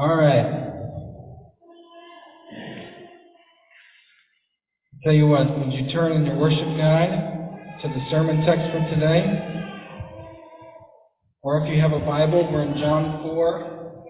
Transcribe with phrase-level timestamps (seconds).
[0.00, 0.46] All right.
[5.04, 7.10] Tell you what, would you turn in your worship guide
[7.82, 9.28] to the sermon text for today?
[11.42, 14.02] Or if you have a Bible, we're in John 4,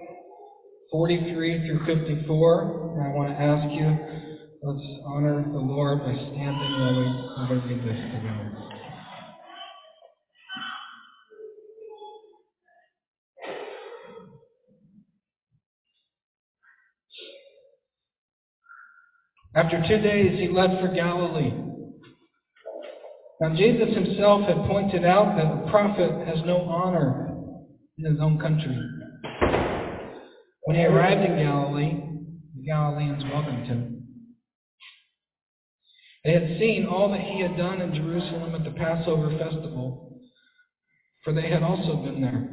[0.93, 2.93] 43 through 54.
[2.95, 3.91] And I want to ask you,
[4.63, 6.71] let's honor the Lord by standing
[7.35, 8.70] while we, read this together.
[19.55, 21.53] After two days, he left for Galilee.
[23.41, 27.35] Now, Jesus himself had pointed out that a prophet has no honor
[27.99, 28.79] in his own country.
[30.65, 32.01] When he arrived in Galilee,
[32.55, 34.07] the Galileans welcomed him.
[36.25, 40.21] They had seen all that he had done in Jerusalem at the Passover festival,
[41.25, 42.51] for they had also been there.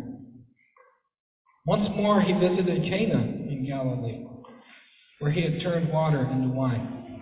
[1.66, 4.26] Once more, he visited Cana in Galilee
[5.20, 7.21] where he had turned water into wine.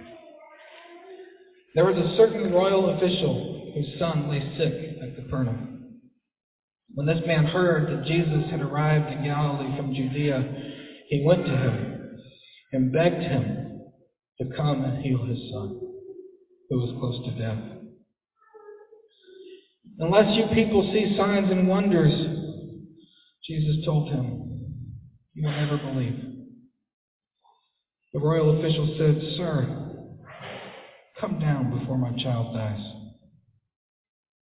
[1.75, 5.99] There was a certain royal official whose son lay sick at Capernaum.
[6.93, 10.71] When this man heard that Jesus had arrived in Galilee from Judea,
[11.09, 12.19] he went to him
[12.71, 13.81] and begged him
[14.39, 15.79] to come and heal his son,
[16.69, 17.75] who was close to death.
[19.99, 22.13] Unless you people see signs and wonders,
[23.45, 24.41] Jesus told him,
[25.33, 26.34] you will never believe.
[28.15, 29.91] The royal official said, Sir,
[31.19, 32.79] come down before my child dies.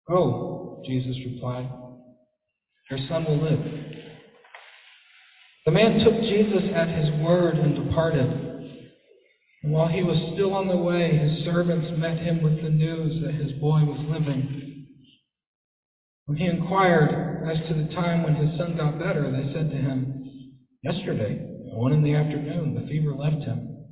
[0.10, 1.72] Go, Jesus replied.
[2.90, 3.62] Your son will live.
[5.66, 8.30] The man took Jesus at his word and departed.
[9.64, 13.24] And while he was still on the way, his servants met him with the news
[13.24, 14.86] that his boy was living.
[16.26, 19.78] When he inquired as to the time when his son got better, they said to
[19.78, 20.52] him,
[20.84, 23.86] Yesterday, one in the afternoon, the fever left him.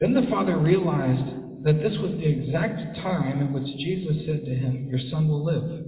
[0.00, 4.54] Then the father realized that this was the exact time at which Jesus said to
[4.54, 5.84] him, Your son will live.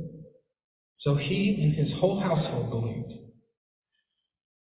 [1.01, 3.21] So he and his whole household believed.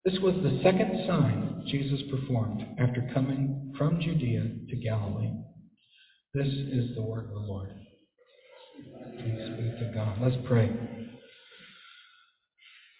[0.05, 5.31] This was the second sign Jesus performed after coming from Judea to Galilee.
[6.33, 7.73] This is the word of the Lord.
[9.17, 10.17] Thanks be to God.
[10.21, 10.98] Let's pray.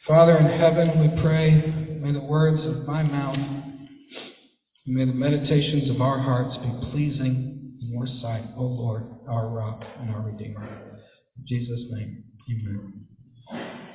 [0.09, 1.52] Father in heaven, we pray,
[2.02, 3.88] may the words of my mouth and
[4.88, 9.84] may the meditations of our hearts be pleasing in your sight, O Lord, our rock
[10.00, 10.97] and our redeemer.
[11.38, 13.06] In Jesus' name, amen.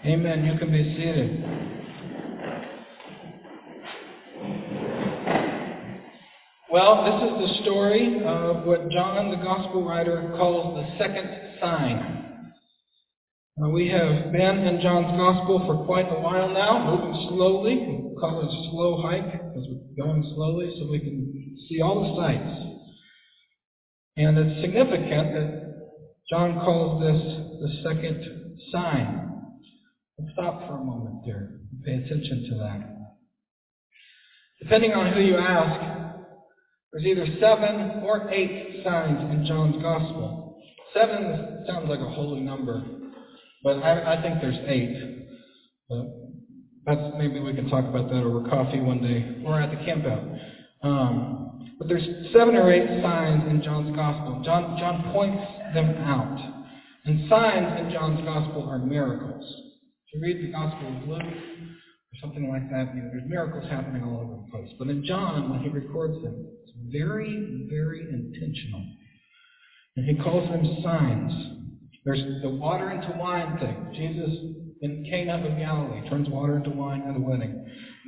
[0.06, 0.44] Amen.
[0.44, 1.44] You can be seated.
[6.70, 11.28] Well, this is the story of what John, the gospel writer, calls the second
[11.60, 12.23] sign.
[13.62, 17.76] Uh, we have been in John's Gospel for quite a while now, moving slowly.
[17.76, 22.02] We call it a slow hike because we're going slowly so we can see all
[22.02, 22.80] the sights.
[24.16, 25.74] And it's significant that
[26.28, 27.22] John calls this
[27.60, 29.30] the second sign.
[30.18, 32.80] Let's stop for a moment there and pay attention to that.
[34.62, 36.16] Depending on who you ask,
[36.92, 40.60] there's either seven or eight signs in John's Gospel.
[40.92, 42.82] Seven sounds like a holy number.
[43.64, 45.26] But I, I think there's eight.
[45.88, 46.06] But
[46.86, 50.38] that's maybe we can talk about that over coffee one day or at the campout.
[50.82, 54.42] Um, but there's seven or eight signs in John's gospel.
[54.44, 55.42] John John points
[55.74, 56.38] them out.
[57.06, 59.44] And signs in John's gospel are miracles.
[59.44, 63.64] If you read the Gospel of Luke or something like that, you know, there's miracles
[63.70, 64.74] happening all over the place.
[64.78, 68.86] But in John, when he records them, it's very, very intentional.
[69.96, 71.63] And he calls them signs.
[72.04, 73.92] There's the water into wine thing.
[73.94, 74.30] Jesus
[74.82, 77.64] in Cana of Galilee turns water into wine at a wedding.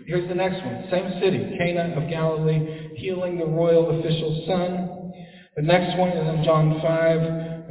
[0.06, 0.86] Here's the next one.
[0.90, 5.12] Same city, Cana of Galilee, healing the royal official's son.
[5.56, 7.20] The next one is in John 5.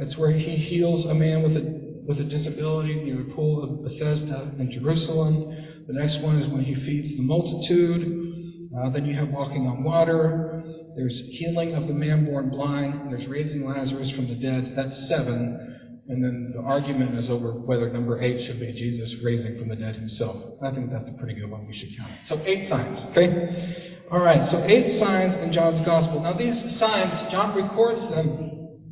[0.00, 1.76] It's where he heals a man with a
[2.06, 5.84] with a disability near the pool of Bethesda in Jerusalem.
[5.86, 8.70] The next one is when he feeds the multitude.
[8.76, 10.62] Uh, then you have walking on water.
[10.96, 13.12] There's healing of the man born blind.
[13.12, 14.74] There's raising Lazarus from the dead.
[14.76, 15.75] That's seven.
[16.08, 19.76] And then the argument is over whether number eight should be Jesus raising from the
[19.76, 20.36] dead himself.
[20.62, 21.66] I think that's a pretty good one.
[21.66, 22.12] We should count.
[22.28, 24.04] So eight signs, okay?
[24.12, 26.20] All right, so eight signs in John's gospel.
[26.20, 28.86] Now these signs, John records them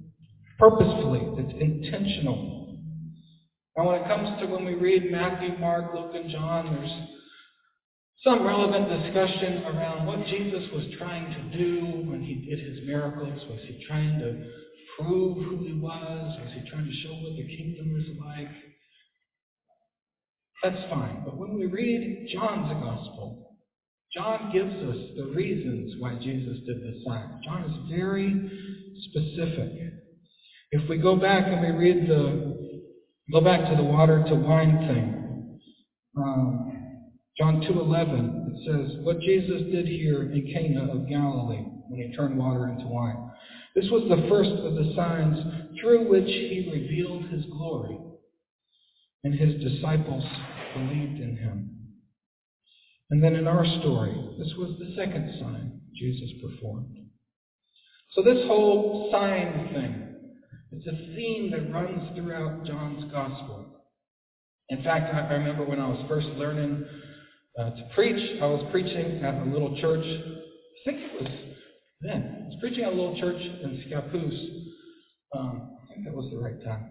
[0.59, 1.23] purposefully.
[1.39, 2.81] It's intentional.
[3.77, 6.93] Now when it comes to when we read Matthew, Mark, Luke, and John, there's
[8.25, 13.41] some relevant discussion around what Jesus was trying to do when he did his miracles.
[13.49, 14.47] Was he trying to
[14.99, 16.39] prove who he was?
[16.41, 18.51] Was he trying to show what the kingdom was like?
[20.63, 21.23] That's fine.
[21.25, 23.59] But when we read John's gospel,
[24.15, 27.41] John gives us the reasons why Jesus did this sign.
[27.45, 28.33] John is very
[29.11, 29.93] specific.
[30.71, 32.81] If we go back and we read the,
[33.33, 35.61] go back to the water to wine thing,
[36.17, 36.65] um,
[37.37, 42.39] John 2.11, it says, what Jesus did here in Cana of Galilee when he turned
[42.39, 43.31] water into wine.
[43.75, 45.37] This was the first of the signs
[45.81, 47.99] through which he revealed his glory,
[49.25, 50.25] and his disciples
[50.75, 51.71] believed in him.
[53.11, 56.99] And then in our story, this was the second sign Jesus performed.
[58.13, 60.15] So this whole sign thing,
[60.73, 63.67] it's a theme that runs throughout John's gospel.
[64.69, 66.87] In fact, I remember when I was first learning
[67.59, 70.05] uh, to preach, I was preaching at a little church.
[70.05, 71.54] I think it was
[72.05, 72.45] then.
[72.45, 75.39] I was preaching at a little church in Scappoose.
[75.39, 76.91] Um, I think that was the right time.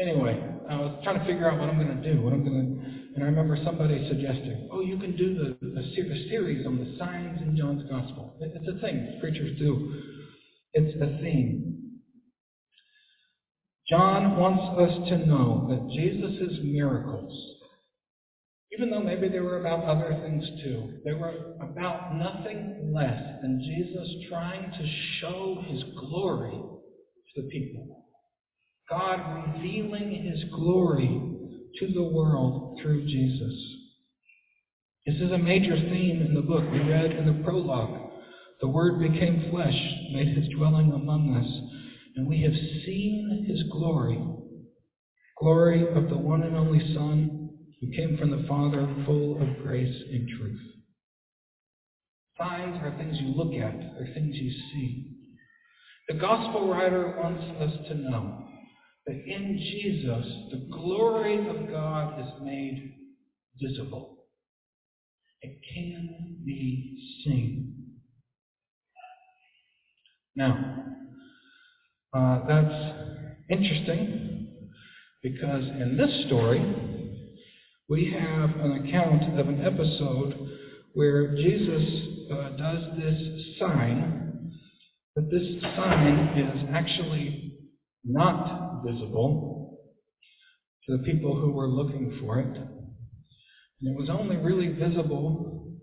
[0.00, 0.40] Anyway,
[0.70, 3.14] I was trying to figure out what I'm going to do, what I'm going to,
[3.14, 6.96] and I remember somebody suggesting, "Oh, you can do the, the, the series on the
[6.98, 10.02] signs in John's Gospel." It's a thing preachers do.
[10.72, 12.00] It's a theme.
[13.88, 17.51] John wants us to know that Jesus' miracles,
[18.74, 23.60] even though maybe they were about other things too, they were about nothing less than
[23.60, 28.06] Jesus trying to show his glory to the people.
[28.88, 31.20] God revealing his glory
[31.78, 33.54] to the world through Jesus.
[35.06, 36.64] This is a major theme in the book.
[36.70, 37.98] We read in the prologue
[38.62, 39.74] the Word became flesh,
[40.12, 41.80] made his dwelling among us,
[42.14, 42.52] and we have
[42.86, 44.22] seen his glory.
[45.40, 47.41] Glory of the one and only Son
[47.82, 50.60] who came from the Father, full of grace and truth.
[52.38, 55.16] Signs are things you look at, they're things you see.
[56.08, 58.44] The gospel writer wants us to know
[59.06, 62.94] that in Jesus, the glory of God is made
[63.60, 64.18] visible.
[65.42, 67.74] It can be seen.
[70.36, 70.84] Now,
[72.14, 72.94] uh, that's
[73.50, 74.48] interesting
[75.22, 77.01] because in this story,
[77.92, 80.48] we have an account of an episode
[80.94, 84.50] where Jesus uh, does this sign,
[85.14, 87.52] but this sign is actually
[88.02, 89.78] not visible
[90.86, 92.56] to the people who were looking for it.
[92.56, 95.76] And it was only really visible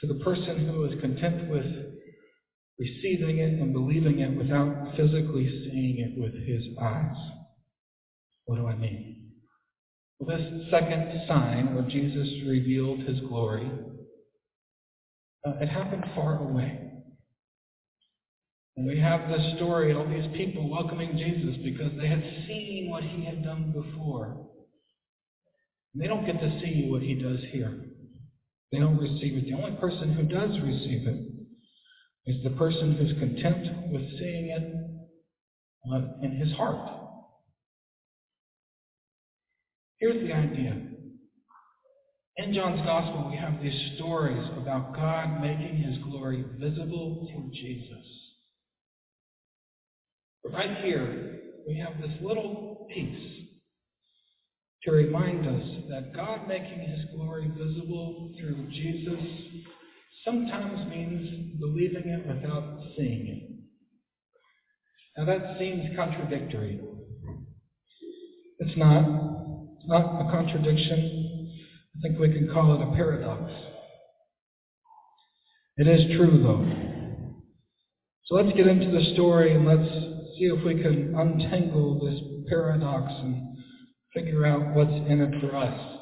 [0.00, 1.66] to the person who was content with
[2.78, 7.16] receiving it and believing it without physically seeing it with his eyes.
[8.44, 9.29] What do I mean?
[10.26, 13.70] This second sign where Jesus revealed his glory,
[15.46, 16.78] uh, it happened far away.
[18.76, 22.88] And we have this story, of all these people welcoming Jesus because they had seen
[22.90, 24.46] what he had done before.
[25.94, 27.78] And they don't get to see what he does here.
[28.72, 29.46] They don't receive it.
[29.46, 31.26] The only person who does receive it
[32.26, 34.74] is the person who's content with seeing it
[35.90, 36.99] uh, in his heart.
[40.00, 40.80] Here's the idea.
[42.38, 48.06] In John's Gospel, we have these stories about God making his glory visible through Jesus.
[50.42, 53.44] But right here, we have this little piece
[54.84, 59.20] to remind us that God making his glory visible through Jesus
[60.24, 63.50] sometimes means believing it without seeing it.
[65.18, 66.80] Now that seems contradictory.
[68.60, 69.49] It's not.
[69.80, 71.50] It's not a contradiction.
[71.96, 73.50] I think we can call it a paradox.
[75.78, 76.90] It is true, though.
[78.26, 79.90] So let's get into the story and let's
[80.36, 82.20] see if we can untangle this
[82.50, 83.56] paradox and
[84.12, 85.98] figure out what's in it for us.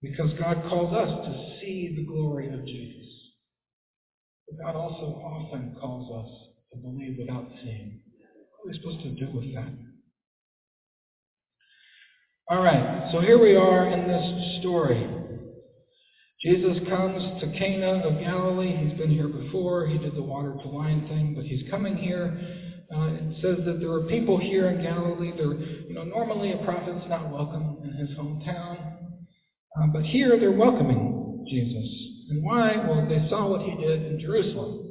[0.00, 3.10] Because God calls us to see the glory of Jesus.
[4.48, 8.00] But God also often calls us to believe without seeing.
[8.62, 9.72] What are we supposed to do with that?
[12.48, 15.04] All right, so here we are in this story.
[16.40, 18.86] Jesus comes to Cana of Galilee.
[18.86, 19.88] He's been here before.
[19.88, 22.38] He did the water to wine thing, but he's coming here.
[22.94, 25.32] Uh, it says that there are people here in Galilee.
[25.36, 28.94] They're, you know, normally a prophet's not welcome in his hometown,
[29.76, 31.90] uh, but here they're welcoming Jesus.
[32.30, 32.76] And why?
[32.76, 34.88] Well, they saw what he did in Jerusalem.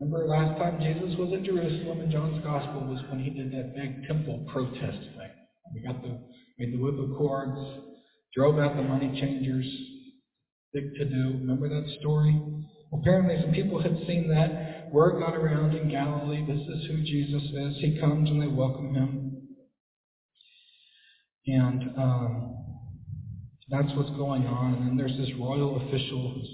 [0.00, 3.76] Remember last time Jesus was in Jerusalem in John's Gospel was when he did that
[3.76, 5.30] big temple protest thing.
[5.74, 6.18] We got the
[6.58, 7.82] made the whip of cords,
[8.34, 9.66] drove out the money changers,
[10.74, 11.38] big to do.
[11.40, 12.40] Remember that story?
[12.92, 14.92] Apparently some people had seen that.
[14.92, 16.46] Word got around in Galilee.
[16.46, 17.76] This is who Jesus is.
[17.78, 19.48] He comes and they welcome him.
[21.46, 22.56] And um,
[23.68, 24.74] That's what's going on.
[24.74, 26.50] And then there's this royal official who's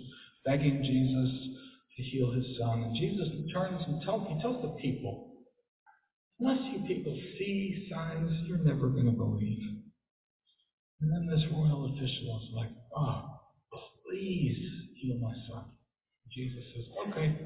[0.47, 1.57] begging Jesus
[1.97, 2.83] to heal his son.
[2.85, 5.33] And Jesus turns and tells, he tells the people,
[6.41, 9.61] unless you people see signs, you're never going to believe.
[11.03, 13.25] And then this royal official is like, oh,
[14.09, 15.65] please heal my son.
[16.33, 17.37] Jesus says, okay,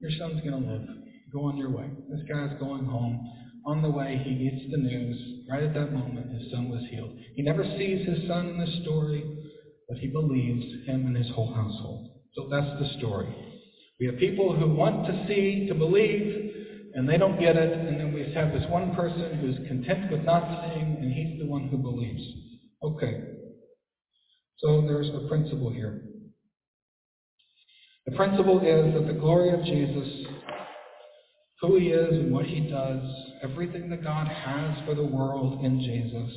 [0.00, 0.86] your son's going to live.
[1.32, 1.88] Go on your way.
[2.10, 3.26] This guy's going home.
[3.66, 5.46] On the way, he gets the news.
[5.50, 7.18] Right at that moment, his son was healed.
[7.34, 9.24] He never sees his son in the story,
[9.88, 12.10] but he believes him and his whole household.
[12.34, 13.34] So that's the story.
[13.98, 16.54] We have people who want to see, to believe,
[16.94, 17.72] and they don't get it.
[17.72, 21.48] And then we have this one person who's content with not seeing, and he's the
[21.48, 22.22] one who believes.
[22.82, 23.24] Okay.
[24.58, 26.02] So there's a principle here.
[28.06, 30.26] The principle is that the glory of Jesus,
[31.60, 33.00] who he is and what he does,
[33.42, 36.32] everything that God has for the world in Jesus,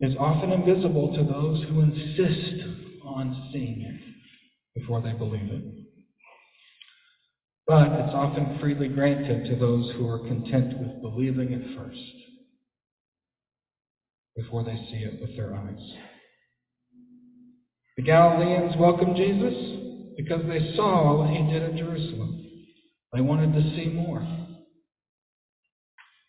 [0.00, 2.68] is often invisible to those who insist
[3.04, 5.64] on seeing it before they believe it.
[7.66, 12.25] But it's often freely granted to those who are content with believing it first
[14.36, 15.92] before they see it with their eyes.
[17.96, 19.54] The Galileans welcomed Jesus
[20.16, 22.42] because they saw what he did in Jerusalem.
[23.14, 24.20] They wanted to see more.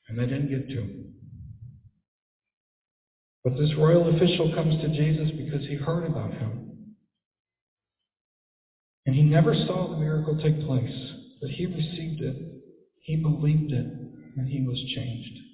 [0.08, 1.04] And they didn't get to.
[3.44, 6.68] But this royal official comes to Jesus because he heard about him.
[9.06, 11.12] And he never saw the miracle take place,
[11.42, 12.36] but he received it,
[13.04, 13.86] he believed it,
[14.36, 15.47] and he was changed.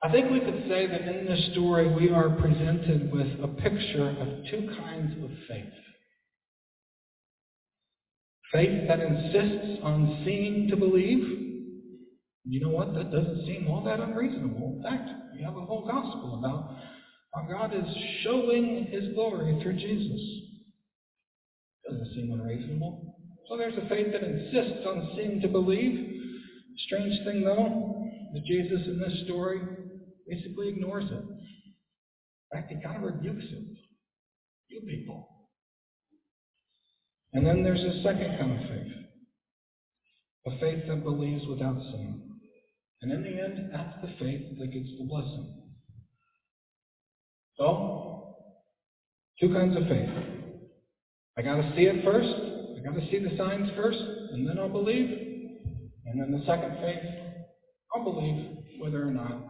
[0.00, 4.10] I think we could say that in this story we are presented with a picture
[4.10, 5.72] of two kinds of faith.
[8.52, 11.24] Faith that insists on seeing to believe.
[12.44, 12.94] You know what?
[12.94, 14.76] That doesn't seem all that unreasonable.
[14.76, 16.76] In fact, we have a whole gospel about
[17.34, 20.20] how God is showing his glory through Jesus.
[21.90, 23.16] Doesn't seem unreasonable.
[23.48, 26.22] So there's a faith that insists on seeing to believe.
[26.86, 28.04] Strange thing though,
[28.36, 29.60] is Jesus in this story
[30.28, 31.12] basically ignores it.
[31.12, 33.64] In fact, he kind of rebukes it.
[34.68, 35.28] You people.
[37.32, 38.92] And then there's a second kind of faith.
[40.46, 42.22] A faith that believes without seeing.
[43.02, 45.54] And in the end, that's the faith that gets the blessing.
[47.56, 48.36] So,
[49.40, 50.10] two kinds of faith.
[51.36, 52.28] I got to see it first.
[52.76, 53.98] I got to see the signs first,
[54.32, 55.10] and then I'll believe.
[56.06, 57.02] And then the second faith,
[57.94, 59.47] I'll believe whether or not.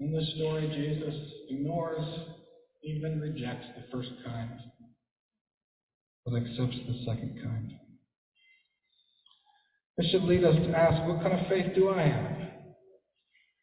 [0.00, 1.14] In this story, Jesus
[1.48, 2.04] ignores,
[2.84, 4.50] even rejects the first kind,
[6.24, 7.72] but accepts the second kind.
[9.96, 12.38] This should lead us to ask, what kind of faith do I have?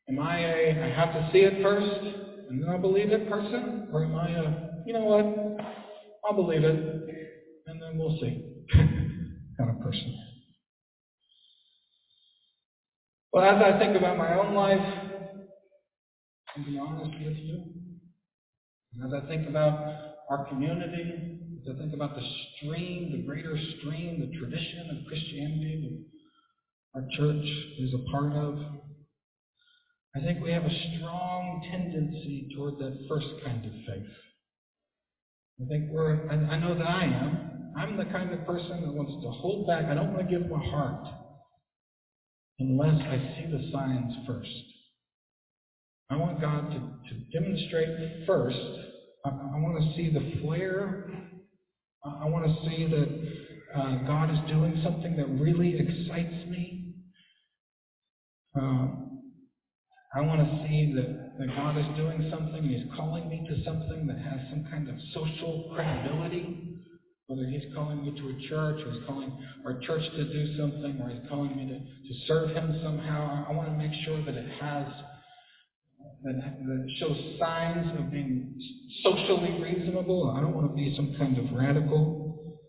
[0.10, 2.02] Am I a, I have to see it first,
[2.50, 3.88] and then I'll believe it person?
[3.94, 5.66] Or am I a, you know what,
[6.26, 6.76] I'll believe it,
[7.66, 10.20] and then we'll see kind of person?
[13.32, 15.05] Well, as I think about my own life,
[16.56, 17.64] and be honest with you,
[18.94, 22.26] and as I think about our community, as I think about the
[22.58, 26.06] stream, the greater stream, the tradition of Christianity
[26.96, 27.46] that our church
[27.80, 28.58] is a part of,
[30.16, 34.12] I think we have a strong tendency toward that first kind of faith.
[35.62, 37.74] I think we're, I, I know that I am.
[37.76, 39.86] I'm the kind of person that wants to hold back.
[39.86, 41.06] I don't want to give my heart
[42.60, 44.75] unless I see the signs first.
[46.10, 48.58] I want God to, to demonstrate first.
[49.26, 51.10] I, I want to see the flare.
[52.04, 56.94] I, I want to see that uh, God is doing something that really excites me.
[58.58, 58.88] Uh,
[60.16, 64.08] I want to see that, that God is doing something, He's calling me to something
[64.08, 66.62] that has some kind of social credibility.
[67.28, 71.02] Whether He's calling me to a church, or He's calling our church to do something,
[71.02, 74.36] or He's calling me to, to serve Him somehow, I want to make sure that
[74.36, 74.88] it has,
[76.26, 78.60] that, that shows signs of being
[79.04, 80.34] socially reasonable.
[80.36, 82.60] I don't want to be some kind of radical.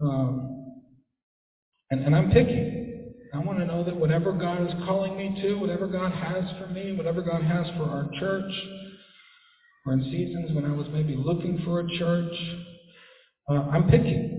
[0.00, 0.74] Um,
[1.90, 2.74] and, and I'm picky.
[3.32, 6.66] I want to know that whatever God is calling me to, whatever God has for
[6.66, 8.52] me, whatever God has for our church,
[9.86, 12.34] or in seasons when I was maybe looking for a church,
[13.48, 14.34] uh, I'm picky.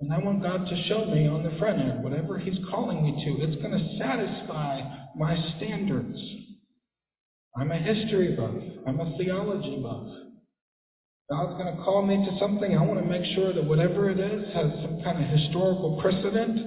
[0.00, 3.24] And I want God to show me on the front end, whatever He's calling me
[3.24, 4.82] to, it's going to satisfy
[5.16, 6.18] my standards.
[7.58, 8.54] I'm a history buff.
[8.86, 10.06] I'm a theology buff.
[11.30, 12.76] God's going to call me to something.
[12.76, 16.58] I want to make sure that whatever it is has some kind of historical precedent.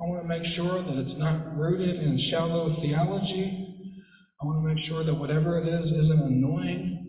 [0.00, 3.68] I want to make sure that it's not rooted in shallow theology.
[4.42, 7.08] I want to make sure that whatever it is isn't annoying.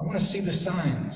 [0.00, 1.14] I want to see the signs.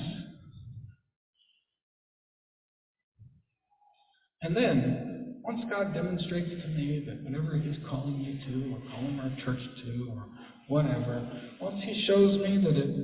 [4.41, 9.19] And then, once God demonstrates to me that whatever He's calling me to, or calling
[9.19, 10.25] our church to, or
[10.67, 11.25] whatever,
[11.61, 12.95] once He shows me that it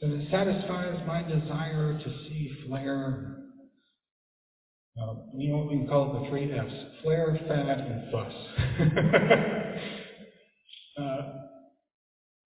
[0.00, 3.36] that it satisfies my desire to see flare.
[5.00, 8.32] Uh, you know what we can call it the three F's: flare, fad, and fuss.
[11.00, 11.22] uh,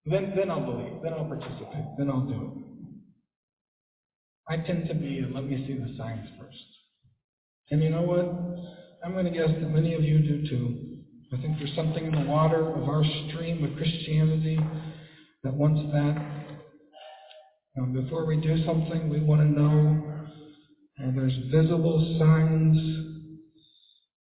[0.07, 1.03] then, then I'll believe.
[1.03, 1.85] Then I'll participate.
[1.99, 2.71] Then I'll do it.
[4.49, 6.57] I tend to be, let me see the signs first.
[7.71, 8.27] And you know what?
[9.05, 10.90] I'm going to guess that many of you do too.
[11.33, 14.59] I think there's something in the water of our stream of Christianity
[15.45, 16.17] that wants that.
[17.79, 20.25] Um, before we do something, we want to know
[20.99, 22.77] uh, there's visible signs.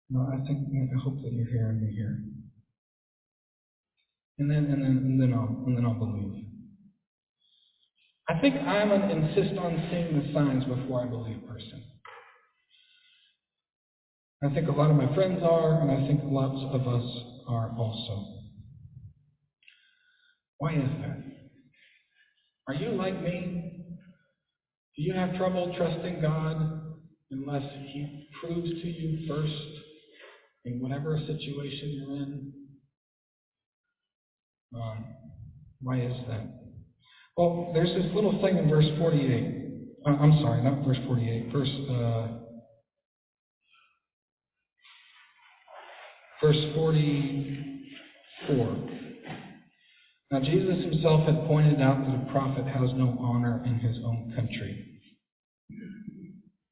[0.09, 2.17] No, I think I hope that you're hearing me here.
[4.39, 6.45] And then and then and then I'll and then I'll believe.
[8.29, 11.83] I think I'm an insist on seeing the signs before I believe person.
[14.47, 17.75] I think a lot of my friends are, and I think lots of us are
[17.79, 18.27] also.
[20.59, 21.19] Why is that?
[22.69, 23.87] Are you like me?
[24.97, 26.97] Do you have trouble trusting God
[27.31, 29.53] unless He proves to you first
[30.65, 32.53] in whatever situation you're in?
[34.75, 35.05] Um,
[35.81, 36.43] why is that?
[37.37, 39.65] Well, there's this little thing in verse 48.
[40.07, 42.44] Uh, I'm sorry, not verse 48, verse uh,
[46.45, 48.77] verse 44.
[50.31, 54.31] Now, Jesus himself had pointed out that a prophet has no honor in his own
[54.37, 54.85] country.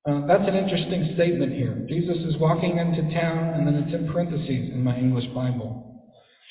[0.07, 1.87] Uh, that's an interesting statement here.
[1.89, 6.05] Jesus is walking into town, and then it's in parentheses in my English Bible.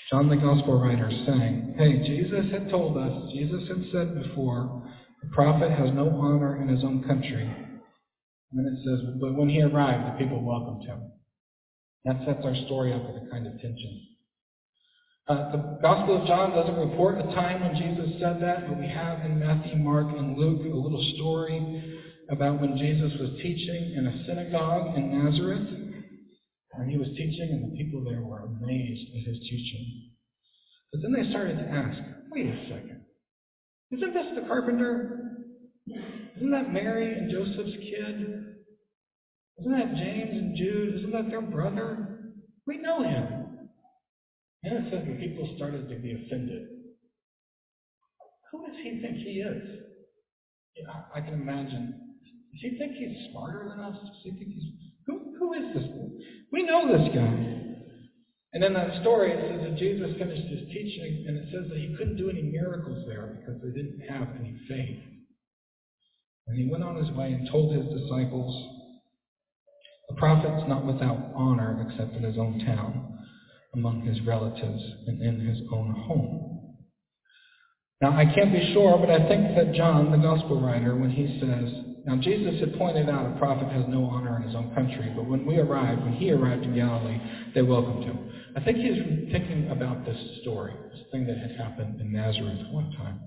[0.10, 4.82] John the Gospel writer saying, Hey, Jesus had told us, Jesus had said before,
[5.22, 7.44] a prophet has no honor in his own country.
[7.44, 11.12] And then it says, But when he arrived, the people welcomed him.
[12.06, 14.08] That sets our story up with a kind of tension.
[15.28, 18.88] Uh, the Gospel of John doesn't report a time when Jesus said that, but we
[18.88, 24.08] have in Matthew, Mark, and Luke a little story about when Jesus was teaching in
[24.08, 25.68] a synagogue in Nazareth.
[26.74, 30.12] And he was teaching, and the people there were amazed at his teaching.
[30.92, 33.06] But then they started to ask, wait a second.
[33.92, 35.36] Isn't this the carpenter?
[36.38, 38.56] Isn't that Mary and Joseph's kid?
[39.62, 40.96] Isn't that James and Jude?
[40.96, 42.20] Isn't that their brother?
[42.66, 43.70] We know him.
[44.64, 46.68] And it says the people started to be offended.
[48.52, 49.80] Who does he think he is?
[50.76, 51.94] Yeah, I can imagine.
[52.54, 53.98] Does he think he's smarter than us?
[54.02, 54.64] Does he think he's
[55.06, 55.86] who who is this?
[56.52, 57.62] We know this guy.
[58.54, 61.78] And in that story, it says that Jesus finished his teaching, and it says that
[61.78, 65.00] he couldn't do any miracles there because they didn't have any faith.
[66.48, 68.81] And he went on his way and told his disciples,
[70.12, 73.12] "The prophet's not without honor except in his own town."
[73.74, 76.76] among his relatives and in his own home.
[78.02, 81.40] Now, I can't be sure, but I think that John, the gospel writer, when he
[81.40, 85.14] says, now Jesus had pointed out a prophet has no honor in his own country,
[85.16, 87.20] but when we arrived, when he arrived in Galilee,
[87.54, 88.18] they welcomed him.
[88.56, 92.92] I think he's thinking about this story, this thing that had happened in Nazareth one
[92.98, 93.22] time.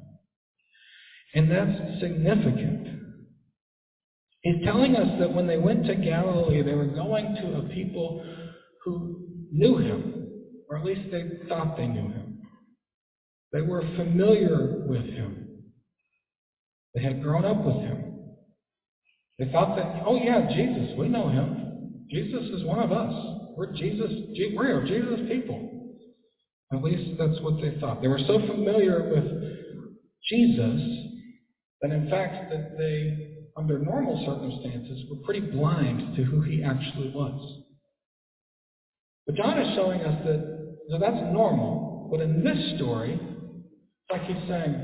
[1.34, 2.88] And that's significant.
[4.44, 8.22] He's telling us that when they went to Galilee, they were going to a people
[8.84, 10.28] who knew him,
[10.68, 12.42] or at least they thought they knew him.
[13.52, 15.62] They were familiar with him.
[16.94, 18.04] They had grown up with him.
[19.38, 22.04] They thought that, oh yeah, Jesus, we know him.
[22.10, 23.12] Jesus is one of us.
[23.56, 24.10] We're Jesus,
[24.54, 25.70] we're Jesus people.
[26.70, 28.02] At least that's what they thought.
[28.02, 29.24] They were so familiar with
[30.28, 30.80] Jesus
[31.80, 37.10] that in fact that they, under normal circumstances, were pretty blind to who he actually
[37.14, 37.62] was.
[39.26, 40.54] But John is showing us that
[40.90, 42.08] so that's normal.
[42.10, 44.74] But in this story, it's like he's saying,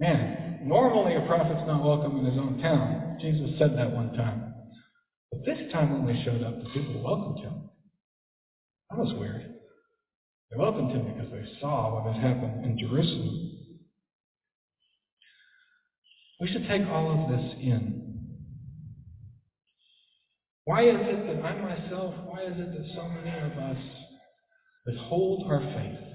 [0.00, 3.18] man, normally a prophet's not welcome in his own town.
[3.20, 4.54] Jesus said that one time.
[5.30, 7.70] But this time when they showed up, the people welcomed him.
[8.90, 9.54] That was weird.
[10.50, 13.61] They welcomed him because they saw what had happened in Jerusalem.
[16.42, 18.02] We should take all of this in.
[20.64, 23.78] Why is it that I myself, why is it that so many of us
[24.86, 26.08] withhold our faith.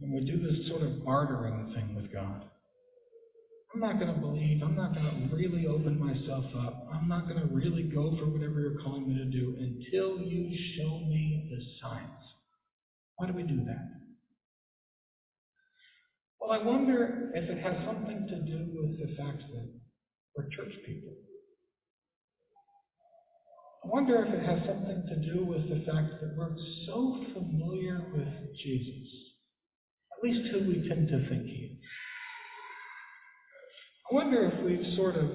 [0.00, 2.44] And we do this sort of bartering thing with God.
[3.74, 4.62] I'm not going to believe.
[4.62, 6.88] I'm not going to really open myself up.
[6.92, 10.58] I'm not going to really go for whatever you're calling me to do until you
[10.76, 12.24] show me the signs.
[13.16, 13.99] Why do we do that?
[16.40, 19.70] Well, I wonder if it has something to do with the fact that
[20.36, 21.12] we're church people.
[23.84, 28.02] I wonder if it has something to do with the fact that we're so familiar
[28.12, 28.28] with
[28.62, 29.08] Jesus,
[30.16, 31.78] at least who we tend to think he is.
[34.10, 35.30] I wonder if we've sort of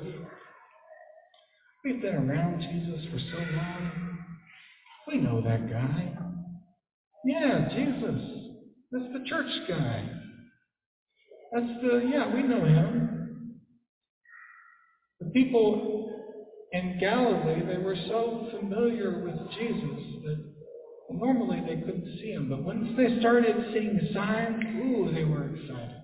[1.83, 4.17] we've been around Jesus for so long.
[5.07, 6.13] We know that guy.
[7.25, 8.21] Yeah, Jesus.
[8.91, 10.03] That's the church guy.
[11.55, 13.61] That's the yeah, we know him.
[15.21, 16.11] The people
[16.73, 20.53] in Galilee, they were so familiar with Jesus that
[21.11, 22.49] normally they couldn't see him.
[22.49, 25.95] But once they started seeing signs, ooh, they were excited.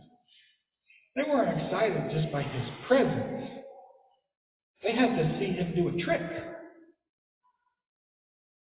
[1.17, 3.49] They weren't excited just by his presence.
[4.83, 6.21] They had to see him do a trick.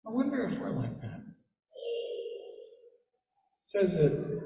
[0.06, 1.22] I wonder if we're like that.
[3.72, 4.43] It says that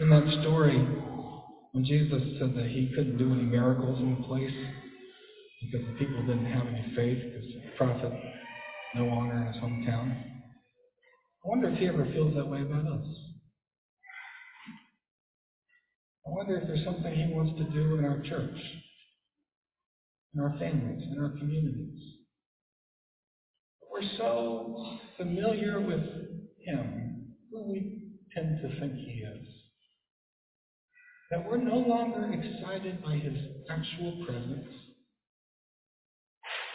[0.00, 0.78] in that story,
[1.72, 4.50] when Jesus said that he couldn't do any miracles in the place
[5.60, 8.12] because the people didn't have any faith because the prophet
[8.94, 10.10] no honor in his hometown.
[11.44, 13.06] I wonder if he ever feels that way about us.
[16.26, 18.58] I wonder if there's something he wants to do in our church,
[20.34, 21.98] in our families, in our communities.
[23.90, 26.02] We're so familiar with
[26.64, 29.46] him, who we tend to think he is,
[31.30, 33.36] that we're no longer excited by his
[33.70, 34.66] actual presence.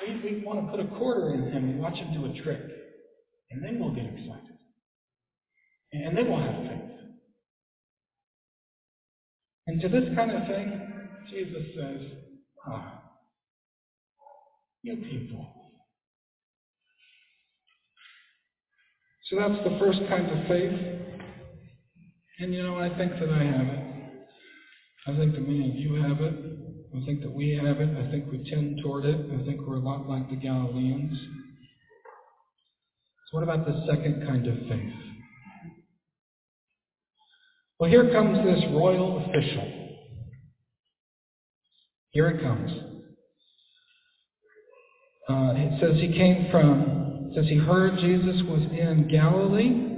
[0.01, 2.61] We, we want to put a quarter in him and watch him do a trick,
[3.51, 4.57] and then we'll get excited.
[5.93, 6.85] And then we'll have faith.
[9.67, 10.81] And to this kind of thing,
[11.29, 12.01] Jesus says,
[12.67, 13.01] Ah,
[14.83, 15.47] you people.
[19.29, 20.79] So that's the first kind of faith.
[22.39, 23.84] And you know, I think that I have it.
[25.07, 26.33] I think that many of you have it.
[26.95, 27.89] I think that we have it.
[27.95, 29.19] I think we tend toward it.
[29.31, 31.15] I think we're a lot like the Galileans.
[33.29, 34.93] So what about the second kind of faith?
[37.79, 39.71] Well, here comes this royal official.
[42.09, 42.71] Here it comes.
[45.29, 49.91] Uh, it says he came from, says he heard Jesus was in Galilee,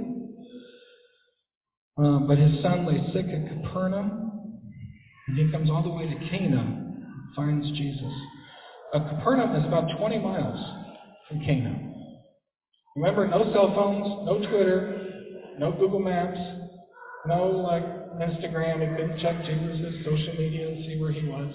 [1.96, 4.27] uh, but his son lay sick at Capernaum.
[5.28, 6.96] And he comes all the way to Cana,
[7.36, 8.12] finds Jesus.
[8.94, 10.58] Uh, Capernaum is about 20 miles
[11.28, 11.78] from Cana.
[12.96, 15.06] Remember, no cell phones, no Twitter,
[15.58, 16.38] no Google Maps,
[17.26, 17.84] no like
[18.18, 18.80] Instagram.
[18.80, 21.54] He couldn't check Jesus' social media and see where he was.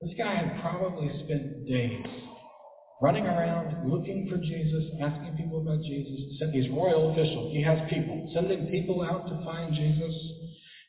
[0.00, 2.06] This guy had probably spent days
[3.02, 6.40] running around looking for Jesus, asking people about Jesus.
[6.52, 7.50] He's royal official.
[7.52, 10.14] He has people, sending people out to find Jesus.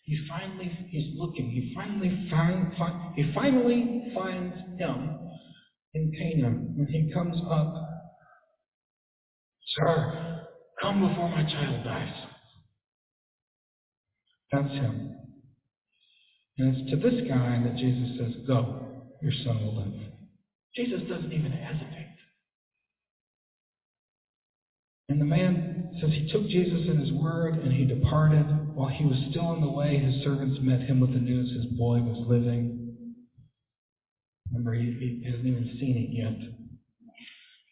[0.06, 1.50] He finally, he's looking.
[1.50, 2.72] He finally find
[3.16, 5.20] he finally finds him
[5.96, 7.74] in Cana when he comes up.
[9.78, 10.46] Sir,
[10.80, 12.14] come before my child dies.
[14.52, 15.16] That's him.
[16.58, 18.86] And it's to this guy that Jesus says, Go,
[19.22, 20.02] your son will live.
[20.76, 22.16] Jesus doesn't even hesitate.
[25.10, 28.46] And the man says he took Jesus in his word and he departed.
[28.76, 31.66] While he was still on the way, his servants met him with the news his
[31.78, 33.16] boy was living.
[34.52, 36.36] Remember, he, he hasn't even seen it yet.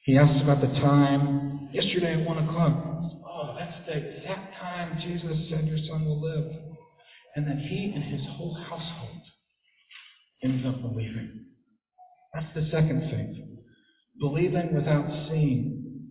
[0.05, 1.67] He asks about the time.
[1.73, 2.85] Yesterday at 1 o'clock.
[3.27, 6.45] Oh, that's the exact time Jesus said your son will live.
[7.35, 9.21] And then he and his whole household
[10.41, 11.47] ends up believing.
[12.33, 13.43] That's the second faith.
[14.21, 16.09] Believing without seeing.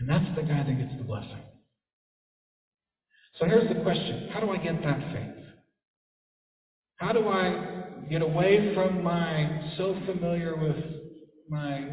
[0.00, 1.44] And that's the guy that gets the blessing.
[3.40, 5.44] So here's the question How do I get that faith?
[6.96, 10.76] How do I get away from my so familiar with
[11.48, 11.86] my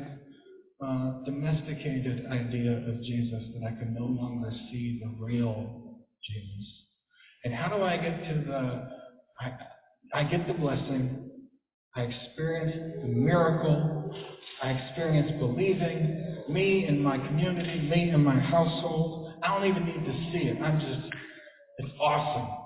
[0.84, 6.68] uh, domesticated idea of Jesus that I can no longer see the real Jesus?
[7.46, 8.90] And how do I get to the,
[9.40, 11.30] I, I get the blessing,
[11.96, 14.14] I experience the miracle,
[14.62, 19.34] I experience believing, me and my community, me and my household.
[19.44, 20.62] I don't even need to see it.
[20.62, 21.14] I'm just,
[21.78, 22.58] it's awesome.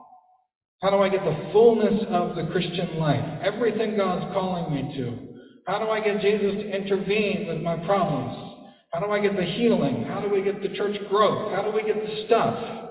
[0.82, 3.41] How do I get the fullness of the Christian life?
[3.43, 5.28] Everything God's calling me to.
[5.67, 8.58] How do I get Jesus to intervene with my problems?
[8.91, 10.06] How do I get the healing?
[10.06, 11.54] How do we get the church growth?
[11.54, 12.89] How do we get the stuff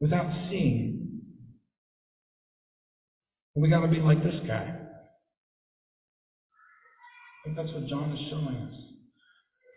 [0.00, 1.20] without seeing?
[3.56, 4.72] We got to be like this guy.
[7.34, 8.74] I think that's what John is showing us.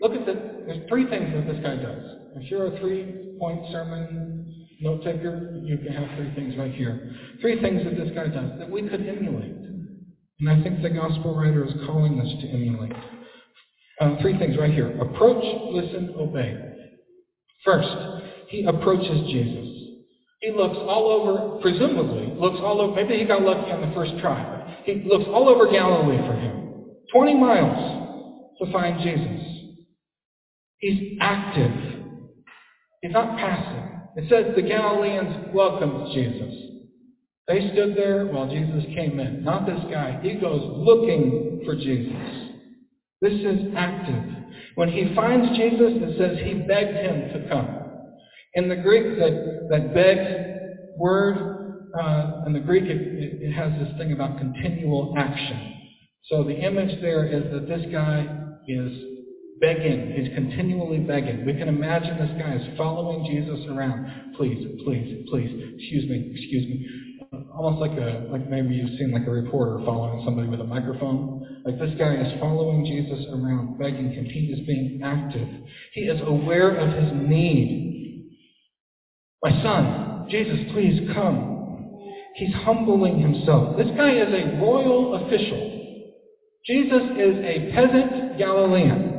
[0.01, 0.33] Look at the,
[0.67, 2.03] there's three things that this guy does.
[2.35, 4.40] If you're a three-point sermon
[4.81, 7.15] note taker, you can have three things right here.
[7.39, 9.55] Three things that this guy does that we could emulate.
[10.39, 12.93] And I think the gospel writer is calling us to emulate.
[13.99, 14.99] Uh, three things right here.
[14.99, 16.57] Approach, listen, obey.
[17.63, 17.89] First,
[18.47, 19.67] he approaches Jesus.
[20.41, 24.13] He looks all over, presumably, looks all over, maybe he got lucky on the first
[24.19, 24.81] try.
[24.85, 26.85] He looks all over Galilee for him.
[27.13, 29.47] 20 miles to find Jesus.
[30.79, 31.71] He's active.
[33.03, 34.00] He's not passive.
[34.15, 36.53] It says the Galileans welcomed Jesus.
[37.47, 39.43] They stood there while Jesus came in.
[39.43, 40.19] Not this guy.
[40.21, 42.51] He goes looking for Jesus.
[43.21, 44.23] This is active.
[44.75, 47.77] When he finds Jesus, it says he begged him to come.
[48.53, 53.71] In the Greek, that, that beg word, uh, in the Greek, it, it, it has
[53.79, 55.73] this thing about continual action.
[56.29, 58.25] So the image there is that this guy
[58.67, 59.10] is
[59.61, 60.11] begging.
[60.17, 61.45] He's continually begging.
[61.45, 64.33] We can imagine this guy is following Jesus around.
[64.35, 66.87] Please, please, please, excuse me, excuse me.
[67.31, 70.65] Uh, almost like a, like maybe you've seen like a reporter following somebody with a
[70.65, 71.61] microphone.
[71.63, 74.25] Like this guy is following Jesus around, begging him.
[74.25, 75.47] He is being active.
[75.93, 78.27] He is aware of his need.
[79.43, 81.49] My son, Jesus, please come.
[82.35, 83.77] He's humbling himself.
[83.77, 85.67] This guy is a royal official.
[86.65, 89.10] Jesus is a peasant Galilean.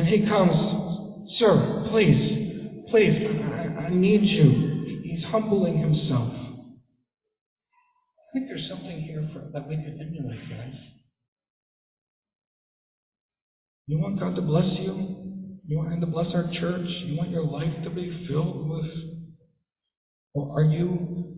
[0.00, 5.02] And he comes, Sir, please, please, I, I need you.
[5.02, 6.32] He's humbling himself.
[6.32, 10.72] I think there's something here for, that we can emulate, guys.
[13.88, 15.58] You want God to bless you?
[15.66, 16.86] You want Him to bless our church?
[16.86, 18.90] You want your life to be filled with.
[20.32, 21.34] Well, are you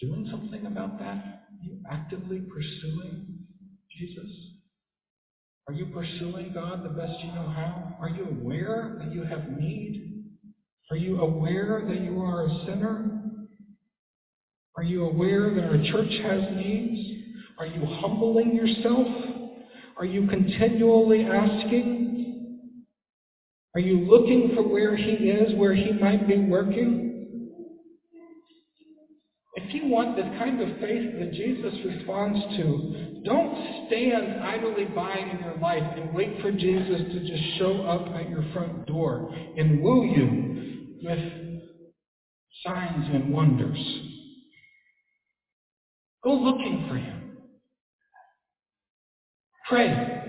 [0.00, 1.04] doing something about that?
[1.04, 3.40] Are you actively pursuing
[3.98, 4.55] Jesus?
[5.68, 7.96] Are you pursuing God the best you know how?
[8.00, 10.24] Are you aware that you have need?
[10.92, 13.20] Are you aware that you are a sinner?
[14.76, 17.24] Are you aware that our church has needs?
[17.58, 19.08] Are you humbling yourself?
[19.96, 22.84] Are you continually asking?
[23.74, 27.05] Are you looking for where He is, where He might be working?
[29.76, 35.38] You want the kind of faith that Jesus responds to, don't stand idly by in
[35.40, 39.82] your life and wait for Jesus to just show up at your front door and
[39.82, 41.18] woo you with
[42.64, 44.00] signs and wonders.
[46.24, 47.32] Go looking for him.
[49.68, 50.22] Pray.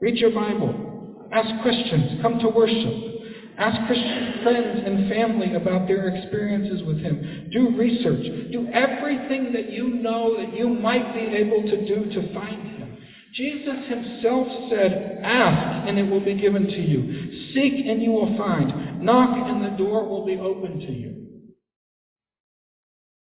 [0.00, 1.28] Read your Bible.
[1.32, 2.22] Ask questions.
[2.22, 3.13] Come to worship.
[3.56, 7.50] Ask Christian friends and family about their experiences with him.
[7.52, 8.50] Do research.
[8.50, 12.98] Do everything that you know that you might be able to do to find him.
[13.34, 17.52] Jesus himself said, Ask and it will be given to you.
[17.54, 19.02] Seek and you will find.
[19.02, 21.24] Knock and the door will be open to you.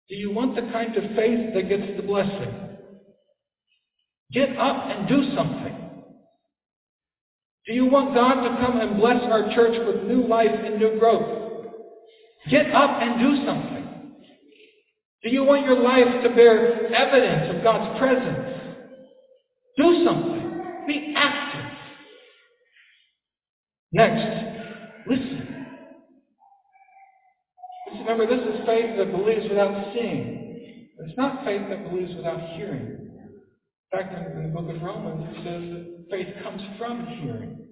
[0.07, 2.53] Do you want the kind of faith that gets the blessing?
[4.31, 5.84] Get up and do something.
[7.67, 10.99] Do you want God to come and bless our church with new life and new
[10.99, 11.63] growth?
[12.49, 13.75] Get up and do something.
[15.23, 18.61] Do you want your life to bear evidence of God's presence?
[19.77, 20.61] Do something.
[20.85, 21.65] Be active.
[23.91, 25.65] Next, listen.
[27.99, 30.87] Remember, this is faith that believes without seeing.
[30.99, 33.04] It's not faith that believes without hearing.
[33.95, 37.65] Fact, in the book of Romans, it says that faith comes from hearing.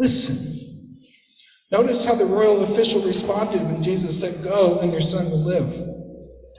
[0.00, 0.98] Listen.
[1.70, 5.68] Notice how the royal official responded when Jesus said, Go and your son will live.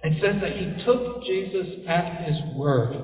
[0.04, 2.96] It says that he took Jesus at his word.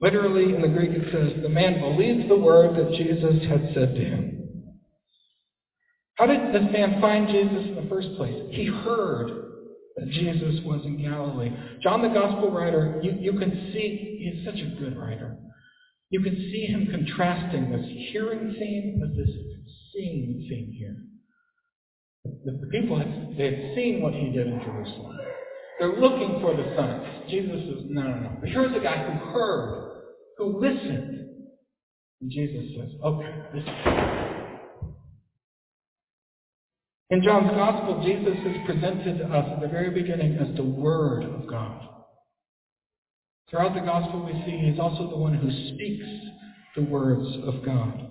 [0.00, 3.94] Literally, in the Greek, it says, The man believed the word that Jesus had said
[3.94, 4.64] to him.
[6.14, 8.42] How did this man find Jesus in the first place?
[8.50, 9.49] He heard
[10.10, 11.50] Jesus was in Galilee.
[11.82, 15.36] John the Gospel writer, you, you can see, he's such a good writer.
[16.10, 19.34] You can see him contrasting this hearing theme with this
[19.92, 20.96] seeing theme here.
[22.44, 25.18] The, the people had, they had seen what he did in Jerusalem.
[25.78, 27.30] They're looking for the signs.
[27.30, 28.36] Jesus says, no, no, no.
[28.40, 30.02] But here's a guy who heard,
[30.36, 31.26] who listened.
[32.20, 34.39] And Jesus says, okay, listen.
[37.10, 41.24] In John's Gospel, Jesus is presented to us at the very beginning as the Word
[41.24, 41.88] of God.
[43.50, 46.06] Throughout the Gospel, we see he's also the one who speaks
[46.76, 48.10] the words of God.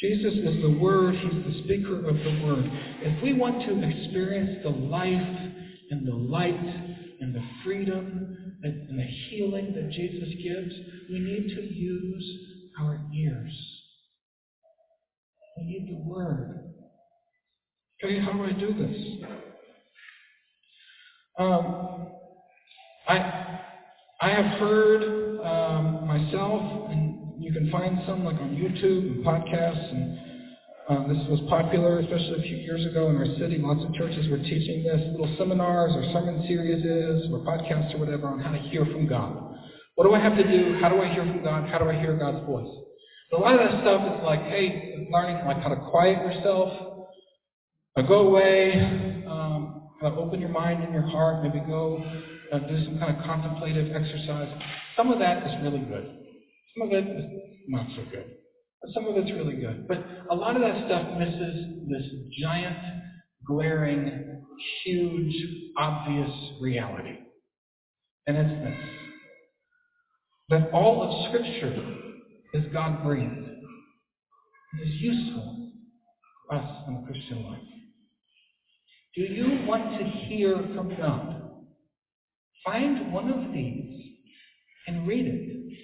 [0.00, 1.14] Jesus is the Word.
[1.14, 2.64] He's the speaker of the Word.
[3.02, 5.52] If we want to experience the life
[5.90, 6.64] and the light
[7.20, 10.74] and the freedom and the healing that Jesus gives,
[11.08, 12.38] we need to use
[12.80, 13.52] our ears.
[15.58, 16.69] We need the Word.
[18.02, 19.26] Okay, how do I do this?
[21.38, 22.06] Um,
[23.06, 23.60] I
[24.22, 25.02] I have heard
[25.44, 30.18] um, myself, and you can find some like on YouTube and podcasts, and
[30.88, 33.58] uh, this was popular, especially a few years ago in our city.
[33.58, 36.82] Lots of churches were teaching this, little seminars or sermon series,
[37.30, 39.56] or podcasts or whatever, on how to hear from God.
[39.96, 40.78] What do I have to do?
[40.80, 41.68] How do I hear from God?
[41.68, 42.68] How do I hear God's voice?
[43.32, 46.89] a lot of that stuff is like, hey, learning like how to quiet yourself,
[47.96, 52.02] go away, um, kind of open your mind and your heart, maybe go
[52.52, 54.52] uh, do some kind of contemplative exercise.
[54.96, 56.16] Some of that is really good.
[56.76, 57.24] Some of it is
[57.68, 58.24] not so good.
[58.82, 59.86] But some of it's really good.
[59.88, 62.02] But a lot of that stuff misses this
[62.40, 62.76] giant,
[63.46, 64.42] glaring,
[64.84, 65.34] huge,
[65.76, 67.18] obvious reality.
[68.26, 68.88] And it's this.
[70.50, 71.96] That all of Scripture
[72.54, 73.48] is God breathed.
[74.80, 75.70] It is useful
[76.48, 77.60] for us in the Christian life.
[79.14, 81.42] Do you want to hear from God?
[82.64, 84.12] Find one of these
[84.86, 85.76] and read it.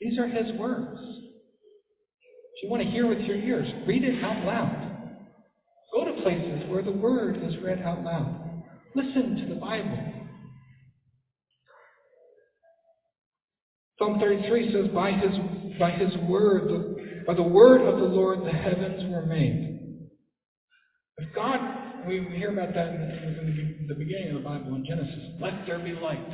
[0.00, 1.00] These are His words.
[1.00, 5.18] If you want to hear with your ears, read it out loud.
[5.92, 8.62] Go to places where the Word is read out loud.
[8.94, 9.98] Listen to the Bible.
[13.98, 15.32] Psalm 33 says, By His,
[15.78, 19.77] by his word, by the word of the Lord, the heavens were made.
[21.18, 21.60] If God,
[22.06, 25.80] we hear about that in, in the beginning of the Bible in Genesis, let there
[25.80, 26.24] be light.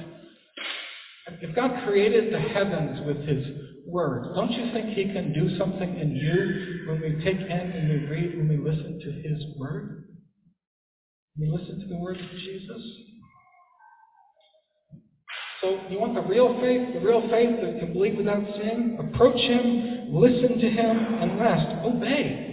[1.40, 3.46] If God created the heavens with His
[3.86, 7.88] word, don't you think He can do something in you when we take in and
[7.88, 10.04] we read, when we listen to His word?
[11.36, 12.82] When we listen to the words of Jesus?
[15.62, 18.98] So you want the real faith, the real faith that can believe without sin?
[19.00, 22.43] Approach Him, listen to Him, and last, obey.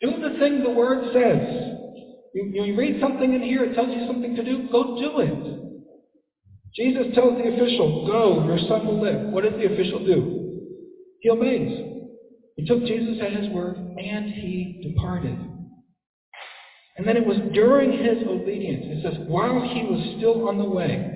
[0.00, 1.72] Do the thing the Word says.
[2.34, 5.56] You, you read something in here, it tells you something to do, go do it.
[6.74, 9.32] Jesus tells the official, Go, your son will live.
[9.32, 10.60] What does the official do?
[11.20, 11.94] He obeys.
[12.56, 15.38] He took Jesus at his word and he departed.
[16.98, 20.64] And then it was during his obedience, it says, while he was still on the
[20.64, 21.12] way,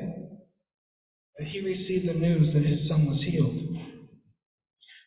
[1.39, 3.57] that he received the news that his son was healed.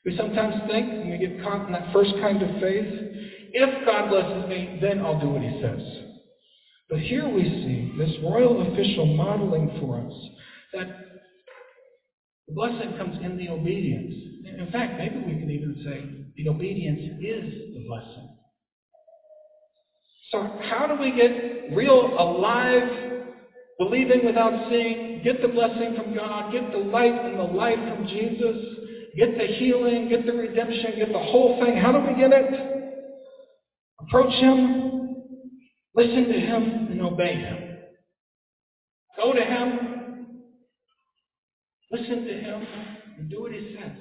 [0.05, 3.02] We sometimes think, when we get caught in that first kind of faith,
[3.53, 5.81] if God blesses me, then I'll do what he says.
[6.89, 10.13] But here we see this royal official modeling for us
[10.73, 10.87] that
[12.47, 14.13] the blessing comes in the obedience.
[14.45, 18.29] In fact, maybe we can even say the obedience is the blessing.
[20.31, 23.21] So, how do we get real, alive,
[23.77, 28.07] believing without seeing, get the blessing from God, get the light and the life from
[28.07, 28.57] Jesus,
[29.15, 31.77] get the healing, get the redemption, get the whole thing?
[31.77, 32.82] How do we get it?
[34.13, 35.15] Approach Him,
[35.95, 37.77] listen to Him, and obey Him.
[39.17, 40.27] Go to Him,
[41.91, 42.67] listen to Him,
[43.17, 43.97] and do what He says.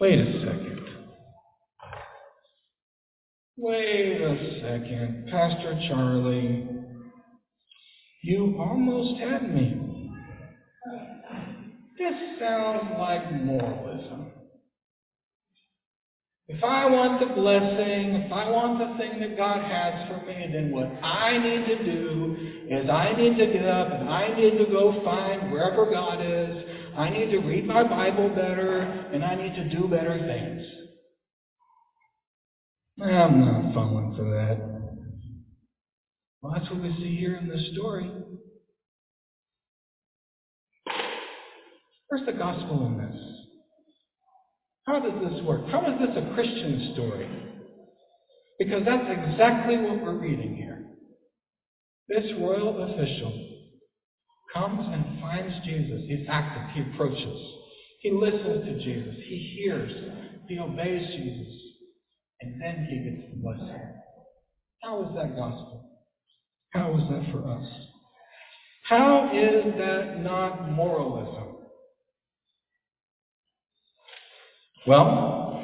[0.00, 0.80] Wait a second.
[3.56, 5.26] Wait a second.
[5.28, 6.68] Pastor Charlie,
[8.22, 9.90] you almost had me.
[12.00, 14.32] This sounds like moralism.
[16.48, 20.48] If I want the blessing, if I want the thing that God has for me,
[20.50, 22.36] then what I need to do
[22.70, 26.56] is I need to get up and I need to go find wherever God is.
[26.96, 28.80] I need to read my Bible better
[29.12, 30.62] and I need to do better things.
[33.02, 34.56] I'm not falling for that.
[36.40, 38.10] Well, that's what we see here in this story.
[42.10, 43.22] Where's the gospel in this?
[44.84, 45.62] How does this work?
[45.70, 47.28] How is this a Christian story?
[48.58, 50.86] Because that's exactly what we're reading here.
[52.08, 53.32] This royal official
[54.52, 56.02] comes and finds Jesus.
[56.08, 56.62] He's active.
[56.74, 57.40] He approaches.
[58.00, 59.14] He listens to Jesus.
[59.28, 59.92] He hears.
[60.48, 61.54] He obeys Jesus.
[62.40, 63.80] And then he gets the blessing.
[64.82, 65.88] How is that gospel?
[66.72, 67.66] How is that for us?
[68.88, 71.49] How is that not moralism?
[74.86, 75.62] Well,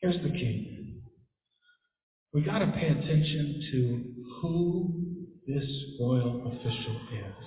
[0.00, 1.02] here's the key.
[2.32, 4.04] We got to pay attention to
[4.40, 4.90] who
[5.46, 5.68] this
[6.00, 7.44] royal official is.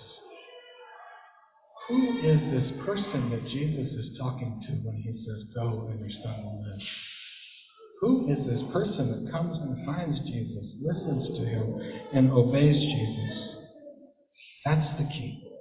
[1.89, 6.09] Who is this person that Jesus is talking to when he says, Go and your
[6.23, 6.81] son will live?
[8.01, 11.81] Who is this person that comes and finds Jesus, listens to him,
[12.13, 13.55] and obeys Jesus?
[14.65, 15.54] That's the key.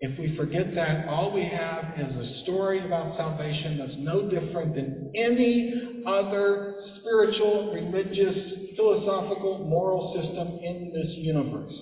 [0.00, 4.74] If we forget that, all we have is a story about salvation that's no different
[4.74, 8.36] than any other spiritual, religious,
[8.76, 11.72] philosophical, moral system in this universe.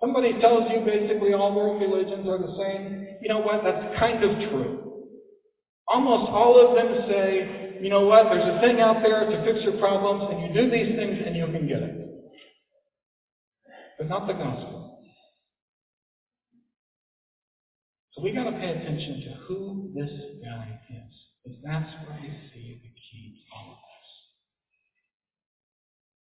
[0.00, 3.16] Somebody tells you basically all world religions are the same.
[3.20, 3.62] You know what?
[3.64, 4.78] That's kind of true.
[5.88, 8.30] Almost all of them say, you know what?
[8.30, 11.36] There's a thing out there to fix your problems, and you do these things and
[11.36, 11.98] you can get it.
[13.98, 14.91] But not the gospel.
[18.14, 20.10] So we got to pay attention to who this
[20.44, 24.08] guy is, because that's where we see the key to all of this.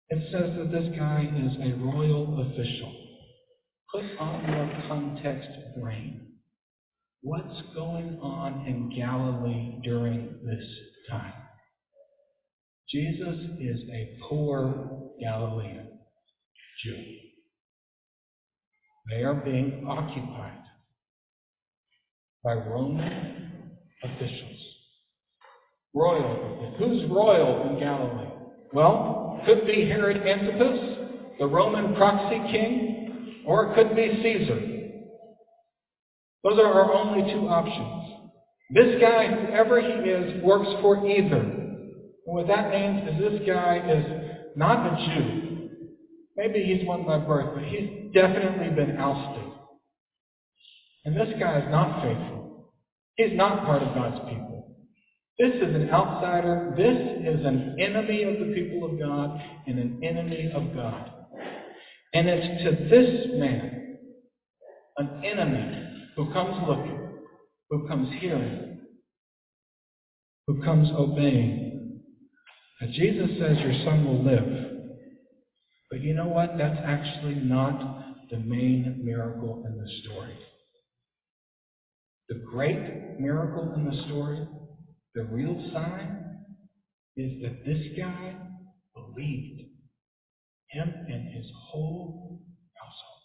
[0.10, 2.94] It says that this guy is a royal official.
[3.94, 6.22] Put on your context brain.
[7.22, 10.66] What's going on in Galilee during this
[11.10, 11.34] time?
[12.90, 15.88] Jesus is a poor Galilean
[16.84, 17.04] Jew.
[19.10, 20.65] They are being occupied
[22.46, 23.72] by Roman
[24.04, 24.60] officials.
[25.96, 26.76] Royal.
[26.78, 28.30] Who's royal in Galilee?
[28.72, 31.00] Well, could be Herod Antipas,
[31.40, 34.62] the Roman proxy king, or it could be Caesar.
[36.44, 38.30] Those are our only two options.
[38.70, 41.40] This guy, whoever he is, works for either.
[41.40, 44.06] And what that means is this guy is
[44.56, 45.70] not a Jew.
[46.38, 49.52] Maybe he's one by birth, but he's definitely been ousted.
[51.06, 52.72] And this guy is not faithful.
[53.16, 54.76] He's not part of God's people.
[55.38, 56.74] This is an outsider.
[56.76, 56.98] This
[57.34, 61.12] is an enemy of the people of God and an enemy of God.
[62.14, 63.98] And it's to this man,
[64.98, 65.86] an enemy,
[66.16, 67.10] who comes looking,
[67.70, 68.80] who comes hearing,
[70.48, 72.02] who comes obeying,
[72.80, 74.72] that Jesus says your son will live.
[75.92, 76.58] But you know what?
[76.58, 80.38] That's actually not the main miracle in the story.
[82.30, 84.48] The great miracle in the story,
[85.14, 86.40] the real sign,
[87.18, 88.36] is that this guy
[88.96, 89.62] believed
[90.72, 92.42] him and his whole
[92.76, 93.22] household.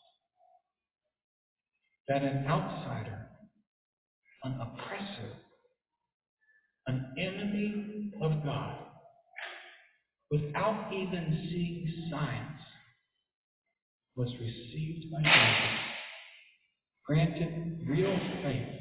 [2.09, 3.29] That an outsider,
[4.45, 5.33] an oppressor,
[6.87, 8.79] an enemy of God,
[10.31, 12.61] without even seeing signs,
[14.17, 15.81] was received by Jesus,
[17.07, 18.80] granted real faith,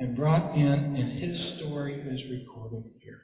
[0.00, 3.20] and brought in, and his story is recorded here.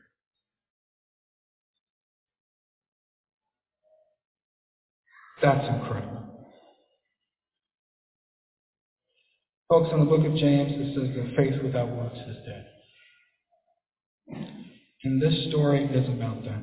[5.43, 6.23] That's incredible.
[9.71, 12.67] Folks, in the book of James, it says that faith without works is dead.
[15.03, 16.63] And this story is about that.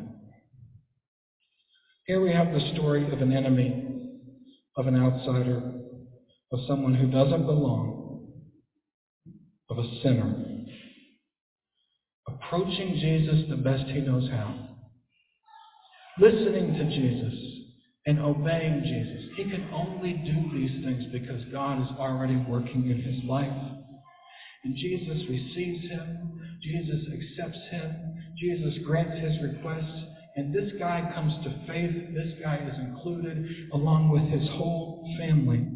[2.06, 3.86] Here we have the story of an enemy,
[4.78, 5.62] of an outsider,
[6.52, 8.03] of someone who doesn't belong,
[9.74, 10.36] of a sinner,
[12.28, 14.70] approaching Jesus the best he knows how,
[16.20, 17.54] listening to Jesus,
[18.06, 19.32] and obeying Jesus.
[19.38, 23.48] He can only do these things because God is already working in his life.
[24.66, 26.42] And Jesus receives him.
[26.62, 27.96] Jesus accepts him.
[28.38, 30.06] Jesus grants his requests.
[30.36, 32.14] And this guy comes to faith.
[32.14, 35.73] This guy is included along with his whole family.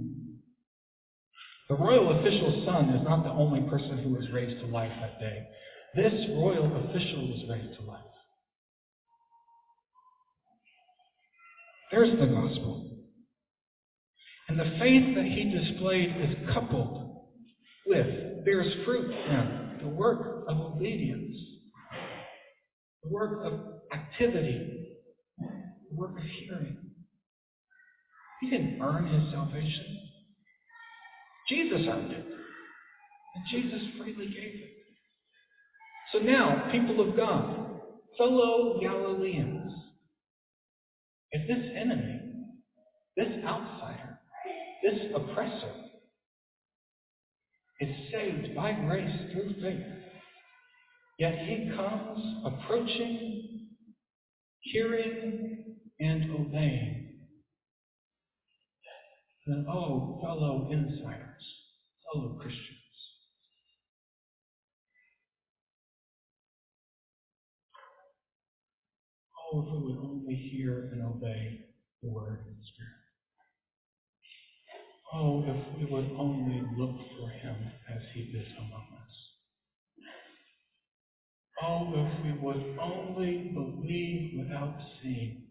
[1.69, 5.19] The royal official's son is not the only person who was raised to life that
[5.19, 5.47] day.
[5.95, 8.03] This royal official was raised to life.
[11.91, 12.89] There's the gospel.
[14.47, 17.25] And the faith that he displayed is coupled
[17.85, 21.35] with, bears fruit in the work of obedience,
[23.03, 23.53] the work of
[23.93, 24.95] activity,
[25.37, 26.77] the work of hearing.
[28.41, 30.06] He didn't earn his salvation.
[31.47, 32.25] Jesus earned it.
[33.35, 34.77] And Jesus freely gave it.
[36.11, 37.81] So now, people of God,
[38.17, 39.73] fellow Galileans,
[41.31, 42.21] if this enemy,
[43.17, 44.19] this outsider,
[44.83, 45.73] this oppressor
[47.81, 49.85] is saved by grace through faith,
[51.19, 53.67] yet he comes approaching,
[54.61, 57.06] hearing, and obeying,
[59.47, 61.45] then, oh, fellow insiders,
[62.13, 62.77] fellow Christians,
[69.53, 71.59] oh, if we would only hear and obey
[72.03, 72.91] the word and the spirit.
[75.13, 77.55] Oh, if we would only look for him
[77.89, 79.13] as he is among us.
[81.63, 85.46] Oh, if we would only believe without seeing.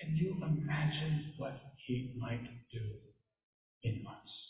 [0.00, 1.54] Can you imagine what
[1.86, 2.98] he might do
[3.82, 4.49] in us?